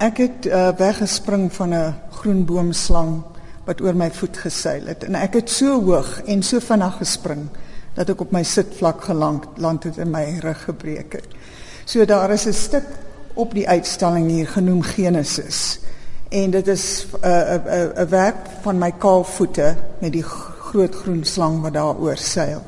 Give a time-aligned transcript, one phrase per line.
[0.00, 3.20] Ek het uh, weggespring van 'n groen boomslang
[3.64, 7.48] wat oor my voet geseil het en ek het so hoog en so vinnig gespring
[7.94, 11.28] dat ek op my sitvlak geland land het en my rug gebreek het.
[11.84, 12.86] So daar is 'n stuk
[13.34, 15.80] op die uitstalling hier genoem Genesis.
[16.28, 20.24] En dit is 'n uh, 'n uh, 'n uh, werk van my kaalvoete met die
[20.24, 22.62] groot groen slang wat daar oor seil.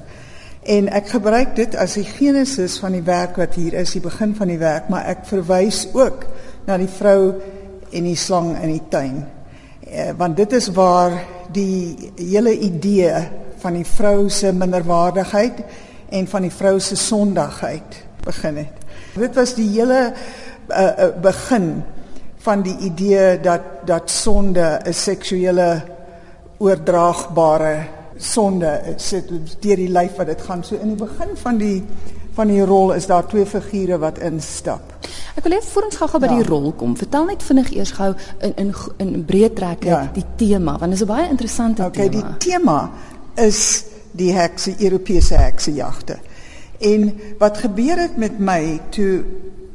[0.62, 4.34] En ek gebruik dit as die genesis van die werk wat hier is, die begin
[4.34, 6.26] van die werk, maar ek verwys ook
[6.66, 7.32] na die vrou
[7.92, 9.22] en die slang in die tuin.
[9.86, 11.16] Eh, want dit is waar
[11.52, 13.14] die hele idee
[13.62, 15.62] van die vrou se minderwaardigheid
[16.12, 18.80] en van die vrou se sondigheid begin het.
[19.14, 20.12] Dit was die hele
[20.68, 21.82] uh, begin
[22.42, 25.82] van die idee dat dat sonde 'n seksuele
[26.58, 27.76] oordraagbare
[28.16, 29.28] sonde sit
[29.60, 30.64] deur die lyf wat dit gaan.
[30.64, 31.84] So in die begin van die
[32.32, 34.94] van die rol is daar twee figure wat instap.
[35.36, 36.40] Ek wil net voor ons gou-gou by ja.
[36.40, 36.96] die rol kom.
[36.96, 38.74] Vertel net vinnig eers gou in in
[39.04, 40.02] in breë trekke ja.
[40.14, 42.18] die tema want dit is 'n baie interessante okay, tema.
[42.18, 42.90] Okay, die tema
[43.34, 46.18] is die hekse Europese heksejagte.
[46.78, 49.24] En wat gebeur het met my toe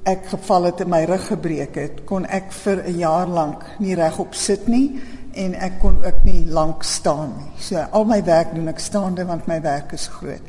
[0.04, 3.96] ek geval het en my rug gebreek het, kon ek vir 'n jaar lank nie
[3.96, 5.02] regop sit nie
[5.34, 7.52] en ek kon ook nie lank staan nie.
[7.60, 10.42] So al my werk doen ek staande want my werk is groot.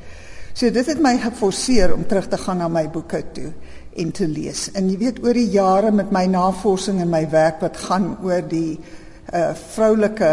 [0.59, 3.53] So dit het my geforseer om terug te gaan na my boeke toe
[4.03, 4.65] en te lees.
[4.75, 8.43] En jy weet oor die jare met my navorsing en my werk wat gaan oor
[8.43, 8.75] die
[9.29, 10.33] uh vroulike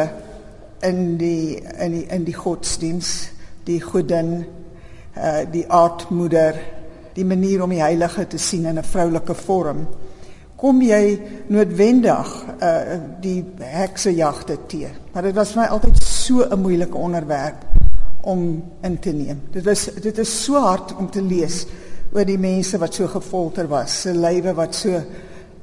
[0.87, 3.11] in die in die in die godsdiens,
[3.69, 4.33] die godin,
[5.13, 6.57] uh die aardmoeder,
[7.13, 9.85] die manier om die heilige te sien in 'n vroulike vorm
[10.57, 11.21] kom jy
[11.53, 14.89] noodwendig uh die heksejagte te.
[15.13, 17.75] Maar dit was vir my altyd so 'n moeilike onderwerp
[18.25, 19.41] om in te neem.
[19.53, 21.63] Dit was dit is so hard om te lees
[22.15, 25.01] oor die mense wat so gefolter was, se lywe wat so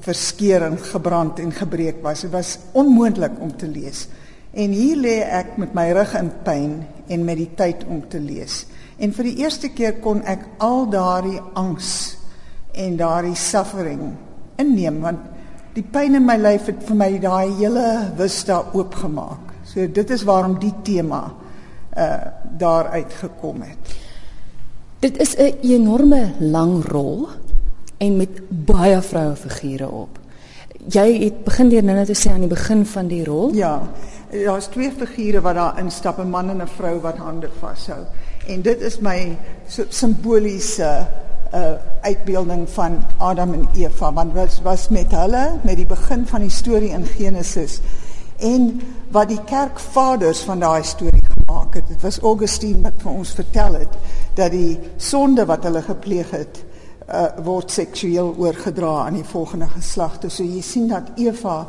[0.03, 2.25] verskeur en gebrand en gebreek was.
[2.27, 4.07] Dit was onmoontlik om te lees.
[4.53, 6.73] En hier lê ek met my rug in pyn
[7.13, 8.67] en met die tyd om te lees.
[9.03, 11.92] En vir die eerste keer kon ek al daardie angs
[12.79, 14.13] en daardie suffering
[14.61, 15.31] inneem want
[15.73, 17.86] die pyn in my lyf het vir my daai hele
[18.19, 19.55] vista oopgemaak.
[19.65, 21.25] So dit is waarom die tema
[21.97, 22.17] uh
[22.57, 23.95] daar uitgekom het.
[24.98, 27.29] Dit is 'n enorme lang rol
[27.98, 30.19] en met baie vroue figure op.
[30.86, 33.53] Jy het begin deur nou net te sê aan die begin van die rol?
[33.55, 33.83] Ja.
[34.30, 38.05] Daar's twee figure wat daar instap, 'n man en 'n vrou wat hande vashou.
[38.47, 41.05] En dit is my so simboliese uh,
[41.55, 46.41] uh, uitbeelding van Adam en Eva want was was met hulle met die begin van
[46.41, 47.80] die storie in Genesis
[48.42, 48.69] en
[49.13, 51.89] wat die kerkvaders van daai storie gemaak het.
[51.89, 53.97] Dit was Augustine wat vir ons vertel het
[54.35, 56.63] dat die sonde wat hulle gepleeg het
[57.08, 60.30] uh, word seksueel oorgedra aan die volgende geslagte.
[60.30, 61.67] So jy sien dat Eva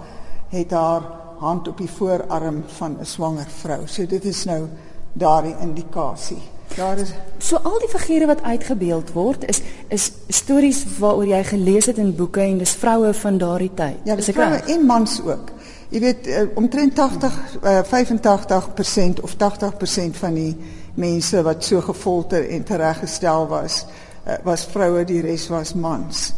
[0.53, 1.03] het haar
[1.43, 3.87] hand op die voorarm van 'n swanger vrou.
[3.87, 4.67] So dit is nou
[5.13, 6.41] daardie indikasie.
[6.75, 11.85] Daar is so al die figure wat uitgebeeld word is is stories waaroor jy gelees
[11.85, 13.99] het in boeke en dis vroue van daardie tyd.
[14.03, 15.52] Ja, dis vroue en mans ook.
[15.93, 20.55] Jy weet uh, omtrent 80 uh, 85% of 80% van die
[20.97, 23.83] mense wat so gefolter en tereggestel was
[24.25, 26.31] uh, was vroue, die res was mans.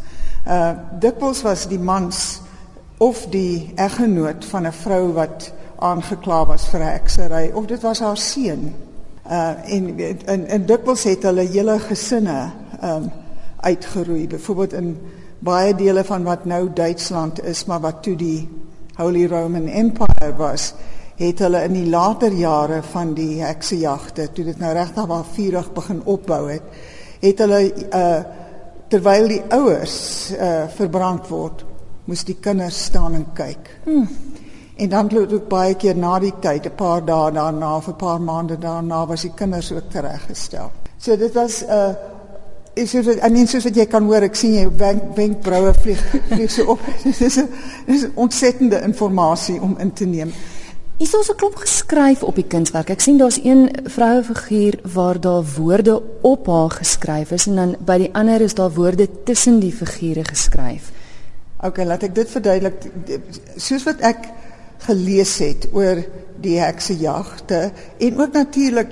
[0.45, 2.41] Uh dikwels was die mans
[3.01, 8.17] of die eggenoot van 'n vrou wat aangekla was vir heksery of dit was haar
[8.17, 8.73] seun
[9.29, 12.51] uh en en en dikwels het hulle hele gesinne
[12.83, 13.11] um
[13.59, 14.97] uitgeroei byvoorbeeld in
[15.39, 18.49] baie dele van wat nou Duitsland is maar wat toe die
[18.97, 20.73] Holy Roman Empire was
[21.17, 25.71] het hulle in die later jare van die heksejagte toe dit nou regtig waar vurig
[25.73, 26.63] begin opbou het
[27.21, 27.61] het hulle
[27.91, 28.23] uh
[28.87, 29.97] terwyl die ouers
[30.35, 31.65] uh verbrand word
[32.05, 34.07] moes die kinders staan en kyk hmm.
[34.75, 37.95] En dan loop ook baie keer na die tyd, 'n paar dae daarna of 'n
[37.95, 40.71] paar maande daarna was die kinders ook tereggestel.
[40.97, 42.14] So dit was 'n uh,
[42.75, 46.01] is dit I mean soos wat jy kan hoor, ek sien jy wenk wenkbroue vlieg
[46.31, 46.83] vlieg so op.
[47.03, 47.47] Dit is 'n
[47.87, 50.33] dis ontsettende inligting om in te neem.
[50.97, 52.89] Is ons 'n klop geskryf op die kunswerk.
[52.89, 57.75] Ek sien daar's een vroue figuur waar daar woorde op haar geskryf is en dan
[57.79, 60.91] by die ander is daar woorde tussen die figure geskryf.
[61.63, 62.91] OK, laat ek dit verduidelik.
[63.55, 64.27] Soos wat ek
[64.85, 66.03] gelees het oor
[66.41, 68.91] die heksejagte en ook natuurlik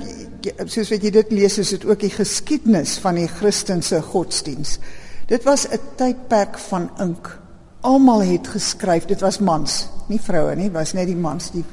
[0.65, 4.79] soos wat jy dit lees is dit ook die geskiedenis van die Christelike godsdiens.
[5.27, 7.39] Dit was 'n tydperk van ink.
[7.81, 11.65] Almal het geskryf, dit was mans, nie vroue nie, was net die mans, die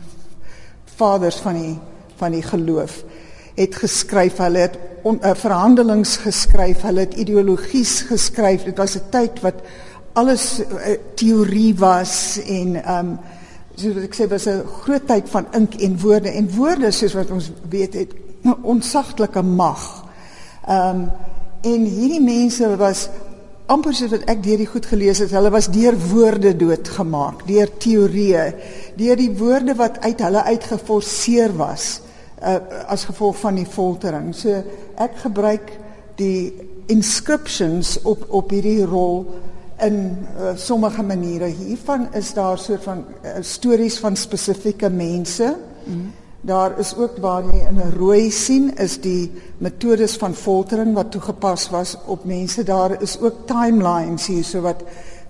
[0.97, 1.79] vaders van die
[2.17, 3.05] van die geloof
[3.57, 8.65] het geskryf, hulle het on, uh, verhandelings geskryf, hulle het ideologies geskryf.
[8.65, 9.55] Dit was 'n tyd wat
[10.13, 13.19] alles uh, teorie was en ehm um,
[13.75, 17.31] soos ek sê was 'n groot tyd van ink en woorde en woorde soos wat
[17.31, 18.13] ons weet het
[18.45, 19.89] onsagtelike mag.
[20.67, 21.11] Ehm um,
[21.61, 23.11] en hierdie mense was
[23.69, 27.69] amper soos wat ek deur die goed gelees het, hulle was deur woorde doodgemaak, deur
[27.85, 28.47] teorieë,
[28.97, 32.01] deur die woorde wat uit hulle uitgeforseer was
[32.43, 32.57] uh,
[32.91, 34.33] as gevolg van die foltering.
[34.37, 34.63] So
[35.01, 35.71] ek gebruik
[36.17, 36.51] die
[36.91, 39.27] inscriptions op op hierdie rol
[39.85, 40.01] in
[40.37, 41.53] uh, sommige maniere.
[41.55, 45.55] Hiervan is daar soort van uh, stories van spesifieke mense.
[45.85, 46.11] Mm.
[46.41, 51.11] Daar is ook waar jy in 'n rooi sien is die metodes van foltering wat
[51.11, 52.63] toegepas was op mense.
[52.63, 54.83] Daar is ook timelines hier so wat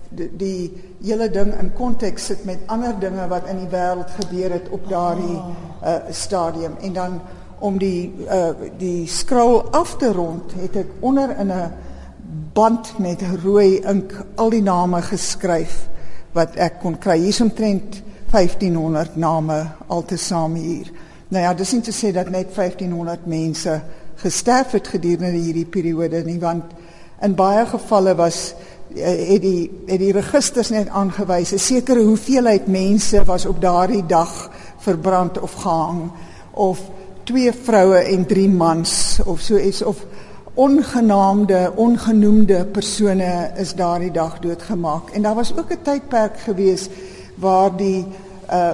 [0.09, 4.51] die, die hele ding in konteks sit met ander dinge wat in die wêreld gebeur
[4.51, 7.21] het op daardie uh, stadium en dan
[7.59, 11.71] om die uh, die scroll af te rond het ek onder in 'n
[12.53, 15.87] band met rooi ink al die name geskryf
[16.33, 20.91] wat ek kon kry hier omtrent 1500 name altesaam hier.
[21.27, 23.81] Nou ja, dis nie te sê dat net 1500 mense
[24.21, 26.73] gesterf het gedurende hierdie periode nie want
[27.21, 28.53] in baie gevalle was
[28.95, 34.05] eh, het die het die registers net aangewys 'n sekere hoeveelheid mense was op daardie
[34.05, 36.11] dag verbrand of gehang
[36.51, 36.79] of
[37.23, 40.05] twee vroue en drie mans of so iets of
[40.53, 45.09] ongenaamde, ongenoemde persone is daardie dag doodgemaak.
[45.09, 46.89] En daar was ook 'n tydperk gewees
[47.41, 48.05] waar die
[48.51, 48.71] uh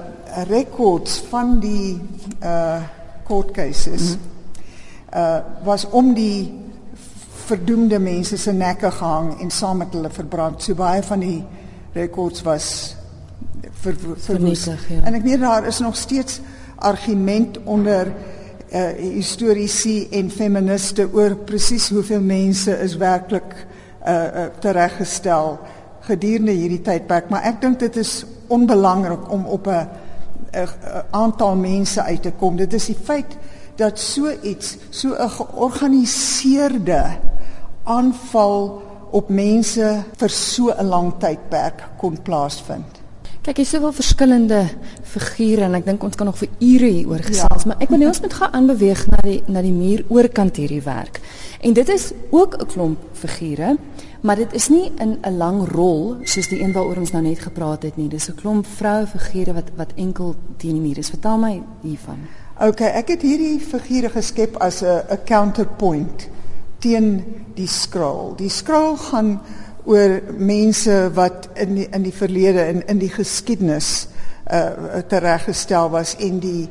[0.47, 1.97] rekords van die
[2.43, 2.83] uh
[3.25, 4.19] court cases mm
[5.11, 5.19] -hmm.
[5.19, 6.65] uh was om die
[7.47, 10.63] verdoemde mense se nekke gehang en saam met hulle verbrand.
[10.63, 11.43] So baie van die
[11.93, 12.95] rekords was
[13.71, 14.65] ver, verwoes.
[14.65, 15.03] Ja.
[15.03, 16.41] En ek weet daar is nog steeds
[16.75, 18.11] argument onder
[18.73, 25.57] uh, historiese en feministe oor presies hoeveel mense is werklik uh, uh, tereggestel
[26.07, 29.87] gedurende hierdie tydperk, maar ek dink dit is onbelangrik om op 'n
[31.11, 32.55] aantal mense uit te kom.
[32.55, 33.37] Dit is die feit
[33.75, 37.05] dat so iets, so 'n georganiseerde
[37.83, 42.97] aanval op mense vir so 'n lang tydperk kon plaasvind.
[43.41, 44.65] Kyk, hier's soveel verskillende
[45.03, 47.67] figure en ek dink ons kan nog vir ure hieroor gesels, ja.
[47.67, 50.81] maar ek wil net ons moet gaan aanbeweeg na die na die muur oorkant hierdie
[50.83, 51.21] werk.
[51.61, 53.77] En dit is ook 'n klomp figure,
[54.27, 57.39] maar dit is nie in 'n lang rol soos die een waaroor ons nou net
[57.39, 58.09] gepraat het nie.
[58.09, 61.09] Dis 'n klomp vroue figure wat wat enkel teen die muur is.
[61.09, 62.17] Vertel my hiervan.
[62.59, 66.29] OK, ek het hierdie figure geskep as 'n counterpoint
[66.79, 68.35] teen die scroll.
[68.35, 69.41] Die scroll gaan
[69.85, 74.07] oor mense wat in die, in die verlede en in, in die geskiedenis
[74.51, 74.69] uh
[75.07, 76.69] tereggestel was en die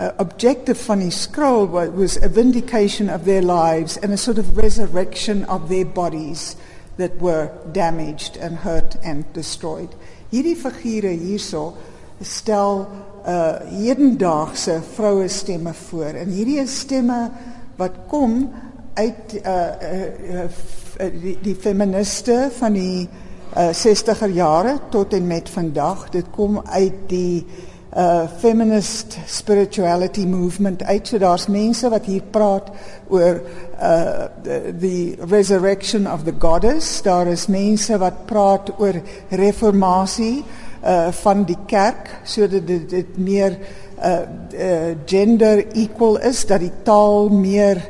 [0.00, 4.38] uh, objective van die scroll was, was a vindication of their lives and a sort
[4.38, 6.56] of resurrection of their bodies
[6.98, 9.94] that were damaged and hurt and destroyed.
[10.30, 11.74] Hierdie figure hierso
[12.20, 12.86] stel
[13.24, 17.30] uh hedendaagse vroue stemme voor en hierdie is stemme
[17.78, 18.50] wat kom
[18.98, 23.06] uit uh, uh, uh, die, die feministe van die
[23.54, 26.08] uh, 60er jare tot en met vandag.
[26.10, 27.46] Dit kom uit die
[27.96, 31.08] uh, feminist spirituality movement uit.
[31.08, 32.70] So daar's mense wat hier praat
[33.08, 33.40] oor
[33.80, 37.02] uh, the, the resurrection of the goddess.
[37.02, 39.00] Daar is mense wat praat oor
[39.30, 40.44] reformatie
[40.84, 43.58] uh, van die kerk sodat dit, dit meer
[43.98, 44.20] uh,
[44.52, 47.80] uh, gender equal is, dat die taal meer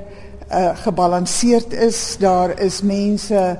[0.48, 2.16] uh, gebalanseerd is.
[2.20, 3.58] Daar is mense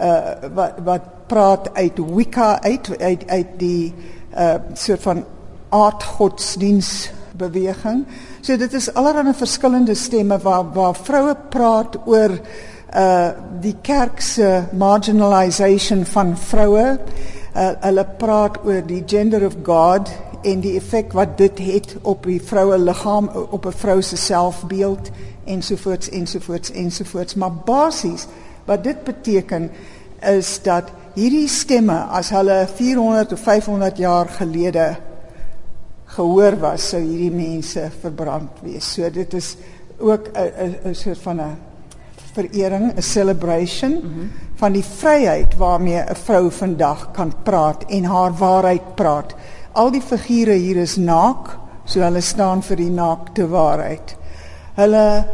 [0.00, 0.18] uh,
[0.54, 3.94] wat wat praat uit Wicca uit uit uit die
[4.34, 5.24] uh, soort van
[5.70, 8.04] aardgodsdiens beweging.
[8.40, 12.38] So dit is allerlei verskillende stemme waar waar vroue praat oor
[12.94, 16.98] uh die kerk se marginalisation van vroue.
[17.54, 20.10] Uh, hulle praat oor die gender of God
[20.42, 25.10] en die effek wat dit het op die vroue liggaam op 'n vrou se selfbeeld
[25.44, 28.26] ensovoorts ensovoorts ensovoorts maar basies
[28.64, 29.70] wat dit beteken
[30.20, 34.96] is dat hierdie stemme as hulle 400 of 500 jaar gelede
[36.16, 38.94] gehoor was sou hierdie mense verbrand wees.
[38.94, 39.56] So dit is
[39.98, 41.56] ook 'n soort van 'n
[42.34, 44.30] verering 'n celebration mm -hmm.
[44.54, 49.34] van die vryheid waarmee 'n vrou vandag kan praat en haar waarheid praat.
[49.72, 54.16] Al die figure hier is naak so hulle staan vir die naakte waarheid.
[54.74, 55.24] Hulle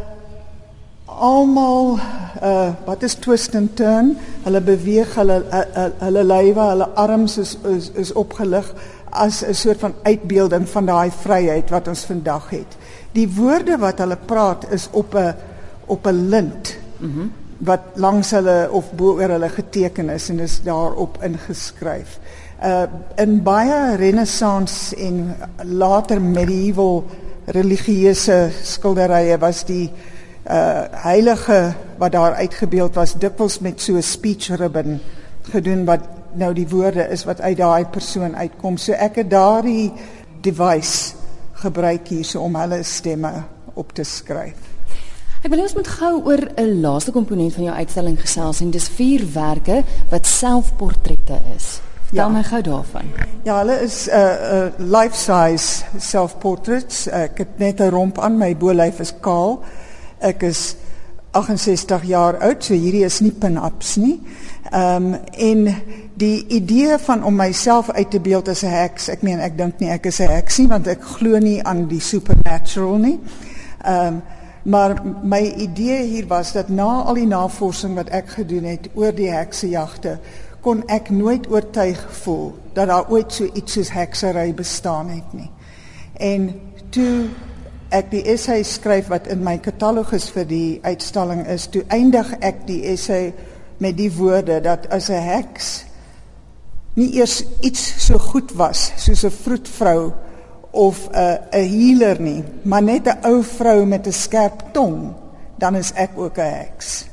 [1.05, 1.99] almal
[2.43, 4.17] uh wat is twist and turn?
[4.43, 8.73] Hulle beweeg hulle uh, hulle lywe hulle arms is is, is opgelig
[9.17, 12.77] as 'n soort van uitbeelding van daai vryheid wat ons vandag het
[13.17, 15.33] die woorde wat hulle praat is op 'n
[15.85, 17.31] op 'n lint mm -hmm.
[17.57, 22.19] wat langs hulle of bo oor hulle geteken is en is daarop ingeskryf.
[22.63, 22.83] Uh
[23.15, 27.05] in baie renessans en later medieval
[27.45, 29.91] religieuse skilderye was die
[30.49, 34.99] uh heilige wat daar uitgebeeld was dikwels met so 'n speech ribbon
[35.41, 36.01] gedoen wat
[36.33, 38.77] nou die woorde is wat uit daai persoon uitkom.
[38.77, 39.91] So ek het daardie
[40.41, 41.15] device
[41.53, 43.31] gebruik hier so om hulle stemme
[43.73, 44.57] op te skryf.
[45.43, 48.87] Ek wil ons moet gou oor 'n laaste komponent van jou uitstalling gesels en dis
[48.89, 51.79] vierwerke wat selfportrette is.
[52.07, 52.33] Vertel ja.
[52.33, 53.09] my gou daarvan.
[53.43, 57.07] Ja, hulle is 'n uh, uh, life size self-portraits.
[57.07, 59.63] Ek het net 'n romp aan, my bolyf is kaal.
[60.19, 60.75] Ek is
[61.31, 64.21] 68 jaar oud, so hierdie is nie pin-ups nie.
[64.71, 65.75] Ehm um, en
[66.13, 69.79] die idee van om myself uit te beeld as 'n heks, ek meen ek dink
[69.79, 73.19] nie ek is 'n heks nie want ek glo nie aan die supernatural nie.
[73.83, 74.21] Ehm um,
[74.63, 79.15] maar my idee hier was dat na al die navorsing wat ek gedoen het oor
[79.15, 80.19] die heksejagte,
[80.61, 85.49] kon ek nooit oortuig voel dat daar ooit so iets soos heksery bestaan het nie.
[86.13, 86.49] En
[86.89, 87.29] toe
[87.89, 92.65] ek die essay skryf wat in my katalogus vir die uitstalling is, toe eindig ek
[92.67, 93.33] die essay
[93.77, 95.85] met die woorde dat as 'n heks
[96.93, 100.13] nie eers iets so goed was soos 'n vroedvrou
[100.71, 105.13] of 'n 'n healer nie, maar net 'n ou vrou met 'n skerp tong,
[105.55, 107.05] dan is ek ook 'n heks.